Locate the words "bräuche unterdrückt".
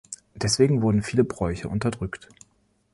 1.23-2.29